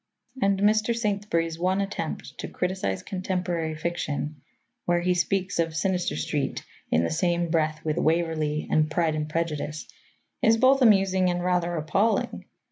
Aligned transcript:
And 0.41 0.59
Mr. 0.61 0.95
Saintsbury's 0.97 1.59
one 1.59 1.79
attempt 1.79 2.39
to 2.39 2.47
criticize 2.47 3.03
contemporary 3.03 3.75
fiction 3.75 4.41
where 4.85 5.01
he 5.01 5.13
speaks 5.13 5.59
of 5.59 5.75
Sinister 5.75 6.15
Street 6.15 6.65
in 6.89 7.03
the 7.03 7.11
same 7.11 7.51
breath 7.51 7.85
with 7.85 7.97
Waverley 7.97 8.67
and 8.71 8.89
Pride 8.89 9.13
and 9.13 9.29
Prejudice 9.29 9.87
is 10.41 10.57
both 10.57 10.81
amusing 10.81 11.29
and 11.29 11.43
rather 11.43 11.75
appalling. 11.75 12.45